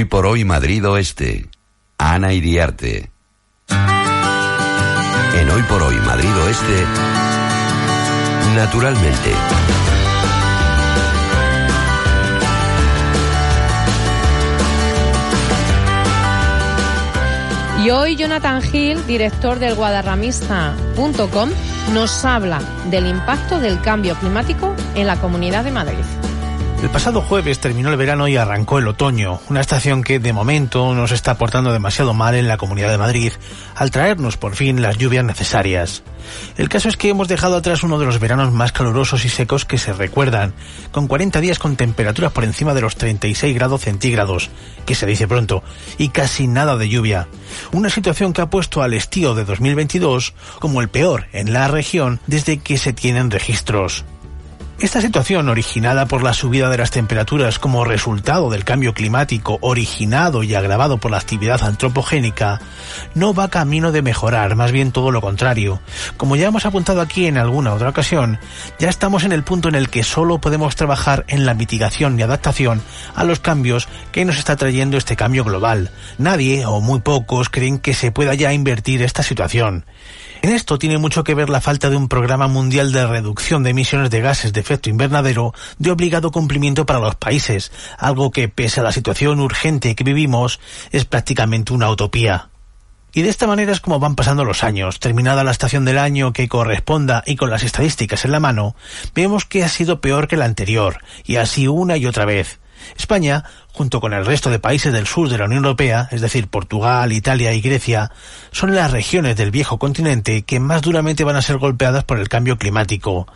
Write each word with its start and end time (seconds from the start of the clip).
Hoy 0.00 0.06
por 0.06 0.24
hoy 0.24 0.46
Madrid 0.46 0.82
Oeste. 0.88 1.46
Ana 1.98 2.32
Iriarte. 2.32 3.10
En 3.68 5.50
Hoy 5.50 5.62
por 5.64 5.82
hoy 5.82 5.94
Madrid 5.96 6.34
Oeste. 6.42 6.86
Naturalmente. 8.54 9.34
Y 17.84 17.90
hoy 17.90 18.16
Jonathan 18.16 18.62
Hill, 18.72 19.06
director 19.06 19.58
del 19.58 19.74
guadarramista.com, 19.74 21.50
nos 21.92 22.24
habla 22.24 22.62
del 22.86 23.06
impacto 23.06 23.60
del 23.60 23.78
cambio 23.82 24.14
climático 24.14 24.74
en 24.94 25.06
la 25.06 25.20
Comunidad 25.20 25.62
de 25.64 25.72
Madrid. 25.72 26.29
El 26.82 26.88
pasado 26.88 27.20
jueves 27.20 27.58
terminó 27.58 27.90
el 27.90 27.98
verano 27.98 28.26
y 28.26 28.38
arrancó 28.38 28.78
el 28.78 28.88
otoño, 28.88 29.38
una 29.50 29.60
estación 29.60 30.02
que 30.02 30.18
de 30.18 30.32
momento 30.32 30.94
nos 30.94 31.12
está 31.12 31.36
portando 31.36 31.74
demasiado 31.74 32.14
mal 32.14 32.34
en 32.34 32.48
la 32.48 32.56
Comunidad 32.56 32.88
de 32.88 32.96
Madrid, 32.96 33.32
al 33.74 33.90
traernos 33.90 34.38
por 34.38 34.56
fin 34.56 34.80
las 34.80 34.96
lluvias 34.96 35.22
necesarias. 35.22 36.02
El 36.56 36.70
caso 36.70 36.88
es 36.88 36.96
que 36.96 37.10
hemos 37.10 37.28
dejado 37.28 37.56
atrás 37.56 37.82
uno 37.82 37.98
de 37.98 38.06
los 38.06 38.18
veranos 38.18 38.50
más 38.52 38.72
calurosos 38.72 39.26
y 39.26 39.28
secos 39.28 39.66
que 39.66 39.76
se 39.76 39.92
recuerdan, 39.92 40.54
con 40.90 41.06
40 41.06 41.42
días 41.42 41.58
con 41.58 41.76
temperaturas 41.76 42.32
por 42.32 42.44
encima 42.44 42.72
de 42.72 42.80
los 42.80 42.96
36 42.96 43.54
grados 43.54 43.82
centígrados, 43.82 44.48
que 44.86 44.94
se 44.94 45.04
dice 45.04 45.28
pronto, 45.28 45.62
y 45.98 46.08
casi 46.08 46.46
nada 46.46 46.78
de 46.78 46.88
lluvia. 46.88 47.28
Una 47.72 47.90
situación 47.90 48.32
que 48.32 48.40
ha 48.40 48.48
puesto 48.48 48.82
al 48.82 48.94
estío 48.94 49.34
de 49.34 49.44
2022 49.44 50.32
como 50.60 50.80
el 50.80 50.88
peor 50.88 51.26
en 51.32 51.52
la 51.52 51.68
región 51.68 52.20
desde 52.26 52.56
que 52.58 52.78
se 52.78 52.94
tienen 52.94 53.30
registros. 53.30 54.06
Esta 54.80 55.02
situación, 55.02 55.50
originada 55.50 56.06
por 56.06 56.22
la 56.22 56.32
subida 56.32 56.70
de 56.70 56.78
las 56.78 56.90
temperaturas 56.90 57.58
como 57.58 57.84
resultado 57.84 58.48
del 58.48 58.64
cambio 58.64 58.94
climático 58.94 59.58
originado 59.60 60.42
y 60.42 60.54
agravado 60.54 60.96
por 60.96 61.10
la 61.10 61.18
actividad 61.18 61.62
antropogénica, 61.62 62.62
no 63.14 63.34
va 63.34 63.50
camino 63.50 63.92
de 63.92 64.00
mejorar, 64.00 64.56
más 64.56 64.72
bien 64.72 64.90
todo 64.90 65.10
lo 65.10 65.20
contrario. 65.20 65.82
Como 66.16 66.34
ya 66.34 66.48
hemos 66.48 66.64
apuntado 66.64 67.02
aquí 67.02 67.26
en 67.26 67.36
alguna 67.36 67.74
otra 67.74 67.90
ocasión, 67.90 68.38
ya 68.78 68.88
estamos 68.88 69.24
en 69.24 69.32
el 69.32 69.44
punto 69.44 69.68
en 69.68 69.74
el 69.74 69.90
que 69.90 70.02
solo 70.02 70.40
podemos 70.40 70.76
trabajar 70.76 71.26
en 71.28 71.44
la 71.44 71.52
mitigación 71.52 72.18
y 72.18 72.22
adaptación 72.22 72.80
a 73.14 73.24
los 73.24 73.38
cambios 73.38 73.86
que 74.12 74.24
nos 74.24 74.38
está 74.38 74.56
trayendo 74.56 74.96
este 74.96 75.14
cambio 75.14 75.44
global. 75.44 75.90
Nadie, 76.16 76.64
o 76.64 76.80
muy 76.80 77.00
pocos, 77.00 77.50
creen 77.50 77.80
que 77.80 77.92
se 77.92 78.12
pueda 78.12 78.32
ya 78.32 78.54
invertir 78.54 79.02
esta 79.02 79.22
situación. 79.22 79.84
En 80.42 80.52
esto 80.52 80.78
tiene 80.78 80.96
mucho 80.96 81.22
que 81.22 81.34
ver 81.34 81.50
la 81.50 81.60
falta 81.60 81.90
de 81.90 81.96
un 81.96 82.08
programa 82.08 82.48
mundial 82.48 82.92
de 82.92 83.06
reducción 83.06 83.62
de 83.62 83.70
emisiones 83.70 84.08
de 84.08 84.22
gases 84.22 84.54
de 84.54 84.62
efecto 84.70 84.88
invernadero 84.88 85.52
de 85.78 85.90
obligado 85.90 86.30
cumplimiento 86.30 86.86
para 86.86 87.00
los 87.00 87.16
países, 87.16 87.72
algo 87.98 88.30
que, 88.30 88.48
pese 88.48 88.78
a 88.78 88.84
la 88.84 88.92
situación 88.92 89.40
urgente 89.40 89.96
que 89.96 90.04
vivimos, 90.04 90.60
es 90.92 91.04
prácticamente 91.04 91.72
una 91.72 91.90
utopía. 91.90 92.50
Y 93.12 93.22
de 93.22 93.30
esta 93.30 93.48
manera 93.48 93.72
es 93.72 93.80
como 93.80 93.98
van 93.98 94.14
pasando 94.14 94.44
los 94.44 94.62
años. 94.62 95.00
Terminada 95.00 95.42
la 95.42 95.50
estación 95.50 95.84
del 95.84 95.98
año 95.98 96.32
que 96.32 96.48
corresponda 96.48 97.24
y 97.26 97.34
con 97.34 97.50
las 97.50 97.64
estadísticas 97.64 98.24
en 98.24 98.30
la 98.30 98.38
mano, 98.38 98.76
vemos 99.12 99.44
que 99.44 99.64
ha 99.64 99.68
sido 99.68 100.00
peor 100.00 100.28
que 100.28 100.36
la 100.36 100.44
anterior, 100.44 100.98
y 101.24 101.36
así 101.36 101.66
una 101.66 101.96
y 101.96 102.06
otra 102.06 102.24
vez. 102.24 102.60
España, 102.96 103.44
junto 103.72 104.00
con 104.00 104.12
el 104.12 104.26
resto 104.26 104.50
de 104.50 104.58
países 104.58 104.92
del 104.92 105.06
sur 105.06 105.28
de 105.28 105.38
la 105.38 105.46
Unión 105.46 105.64
Europea, 105.64 106.08
es 106.10 106.20
decir, 106.20 106.48
Portugal, 106.48 107.12
Italia 107.12 107.52
y 107.52 107.60
Grecia, 107.60 108.10
son 108.52 108.74
las 108.74 108.90
regiones 108.90 109.36
del 109.36 109.50
viejo 109.50 109.78
continente 109.78 110.42
que 110.42 110.60
más 110.60 110.82
duramente 110.82 111.24
van 111.24 111.36
a 111.36 111.42
ser 111.42 111.58
golpeadas 111.58 112.04
por 112.04 112.18
el 112.18 112.28
cambio 112.28 112.58
climático. 112.58 113.26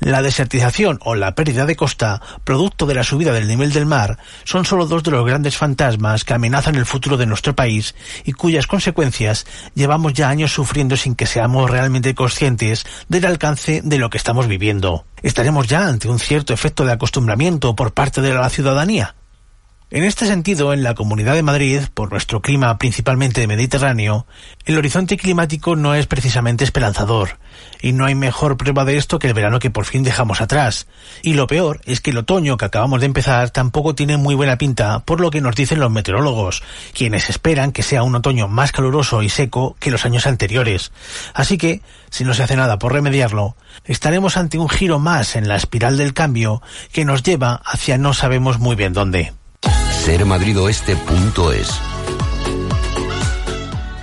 La 0.00 0.22
desertización 0.22 0.98
o 1.02 1.14
la 1.14 1.34
pérdida 1.34 1.66
de 1.66 1.76
costa, 1.76 2.20
producto 2.44 2.86
de 2.86 2.94
la 2.94 3.04
subida 3.04 3.32
del 3.32 3.48
nivel 3.48 3.72
del 3.72 3.86
mar, 3.86 4.18
son 4.44 4.64
solo 4.64 4.86
dos 4.86 5.02
de 5.02 5.10
los 5.10 5.26
grandes 5.26 5.56
fantasmas 5.56 6.24
que 6.24 6.34
amenazan 6.34 6.76
el 6.76 6.86
futuro 6.86 7.16
de 7.16 7.26
nuestro 7.26 7.54
país 7.54 7.94
y 8.24 8.32
cuyas 8.32 8.66
consecuencias 8.66 9.46
llevamos 9.74 10.12
ya 10.14 10.28
años 10.28 10.52
sufriendo 10.52 10.96
sin 10.96 11.14
que 11.14 11.26
seamos 11.26 11.70
realmente 11.70 12.14
conscientes 12.14 12.84
del 13.08 13.26
alcance 13.26 13.82
de 13.84 13.98
lo 13.98 14.10
que 14.10 14.18
estamos 14.18 14.46
viviendo. 14.48 15.04
¿Estaremos 15.22 15.68
ya 15.68 15.86
ante 15.86 16.08
un 16.08 16.18
cierto 16.18 16.52
efecto 16.52 16.84
de 16.84 16.92
acostumbramiento 16.92 17.76
por 17.76 17.92
parte 17.92 18.20
de 18.20 18.34
la 18.34 18.48
ciudadanía? 18.50 19.14
En 19.94 20.04
este 20.04 20.24
sentido, 20.24 20.72
en 20.72 20.82
la 20.82 20.94
Comunidad 20.94 21.34
de 21.34 21.42
Madrid, 21.42 21.82
por 21.92 22.10
nuestro 22.10 22.40
clima 22.40 22.78
principalmente 22.78 23.46
mediterráneo, 23.46 24.26
el 24.64 24.78
horizonte 24.78 25.18
climático 25.18 25.76
no 25.76 25.94
es 25.94 26.06
precisamente 26.06 26.64
esperanzador, 26.64 27.36
y 27.82 27.92
no 27.92 28.06
hay 28.06 28.14
mejor 28.14 28.56
prueba 28.56 28.86
de 28.86 28.96
esto 28.96 29.18
que 29.18 29.26
el 29.26 29.34
verano 29.34 29.58
que 29.58 29.68
por 29.68 29.84
fin 29.84 30.02
dejamos 30.02 30.40
atrás. 30.40 30.86
Y 31.20 31.34
lo 31.34 31.46
peor 31.46 31.82
es 31.84 32.00
que 32.00 32.08
el 32.08 32.16
otoño 32.16 32.56
que 32.56 32.64
acabamos 32.64 33.00
de 33.00 33.06
empezar 33.06 33.50
tampoco 33.50 33.94
tiene 33.94 34.16
muy 34.16 34.34
buena 34.34 34.56
pinta, 34.56 35.00
por 35.00 35.20
lo 35.20 35.30
que 35.30 35.42
nos 35.42 35.56
dicen 35.56 35.78
los 35.78 35.90
meteorólogos, 35.90 36.62
quienes 36.94 37.28
esperan 37.28 37.70
que 37.70 37.82
sea 37.82 38.02
un 38.02 38.14
otoño 38.14 38.48
más 38.48 38.72
caluroso 38.72 39.22
y 39.22 39.28
seco 39.28 39.76
que 39.78 39.90
los 39.90 40.06
años 40.06 40.26
anteriores. 40.26 40.90
Así 41.34 41.58
que, 41.58 41.82
si 42.08 42.24
no 42.24 42.32
se 42.32 42.42
hace 42.42 42.56
nada 42.56 42.78
por 42.78 42.94
remediarlo, 42.94 43.56
estaremos 43.84 44.38
ante 44.38 44.56
un 44.56 44.70
giro 44.70 44.98
más 44.98 45.36
en 45.36 45.48
la 45.48 45.56
espiral 45.56 45.98
del 45.98 46.14
cambio 46.14 46.62
que 46.92 47.04
nos 47.04 47.22
lleva 47.22 47.60
hacia 47.66 47.98
no 47.98 48.14
sabemos 48.14 48.58
muy 48.58 48.74
bien 48.74 48.94
dónde 48.94 49.34
sermadridoeste.es 50.02 51.91